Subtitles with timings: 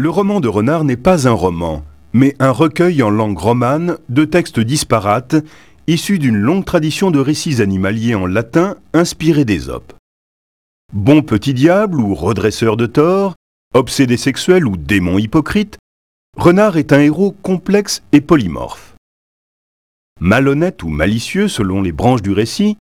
[0.00, 4.24] Le roman de Renard n'est pas un roman, mais un recueil en langue romane de
[4.24, 5.34] textes disparates,
[5.88, 9.92] issus d'une longue tradition de récits animaliers en latin inspirés d'Ésope.
[10.92, 13.34] Bon petit diable ou redresseur de tort,
[13.74, 15.78] obsédé sexuel ou démon hypocrite,
[16.36, 18.94] Renard est un héros complexe et polymorphe.
[20.20, 22.76] Malhonnête ou malicieux selon les branches du récit,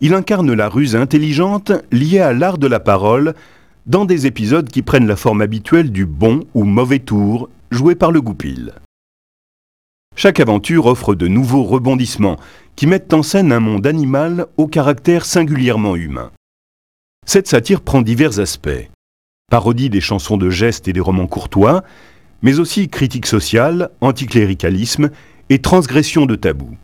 [0.00, 3.34] il incarne la ruse intelligente liée à l'art de la parole
[3.88, 8.12] dans des épisodes qui prennent la forme habituelle du bon ou mauvais tour joué par
[8.12, 8.74] le goupil.
[10.14, 12.38] Chaque aventure offre de nouveaux rebondissements
[12.76, 16.32] qui mettent en scène un monde animal au caractère singulièrement humain.
[17.26, 18.90] Cette satire prend divers aspects.
[19.50, 21.82] Parodie des chansons de gestes et des romans courtois,
[22.42, 25.10] mais aussi critique sociale, anticléricalisme
[25.48, 26.76] et transgression de tabous.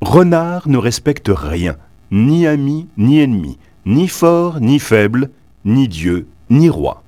[0.00, 1.76] Renard ne respecte rien,
[2.12, 5.30] ni ami ni ennemi, ni fort ni faible,
[5.64, 7.02] ni Dieu ni roi.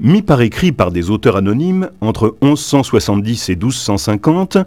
[0.00, 4.58] Mis par écrit par des auteurs anonymes entre 1170 et 1250,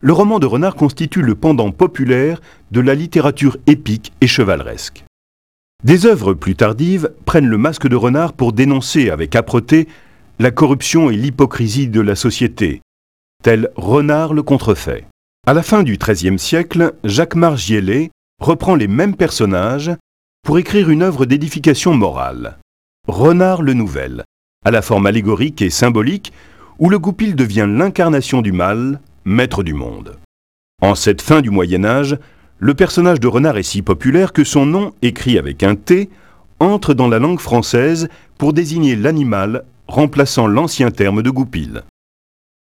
[0.00, 5.04] le roman de Renard constitue le pendant populaire de la littérature épique et chevaleresque.
[5.84, 9.88] Des œuvres plus tardives prennent le masque de Renard pour dénoncer avec âpreté
[10.38, 12.82] la corruption et l'hypocrisie de la société,
[13.42, 15.06] tel Renard le contrefait.
[15.44, 19.90] À la fin du XIIIe siècle, Jacques Margiellet reprend les mêmes personnages
[20.42, 22.58] pour écrire une œuvre d'édification morale,
[23.06, 24.24] Renard le Nouvel,
[24.64, 26.32] à la forme allégorique et symbolique,
[26.78, 30.18] où le goupil devient l'incarnation du mal, maître du monde.
[30.80, 32.18] En cette fin du Moyen Âge,
[32.58, 36.10] le personnage de Renard est si populaire que son nom, écrit avec un T,
[36.58, 41.82] entre dans la langue française pour désigner l'animal remplaçant l'ancien terme de goupil.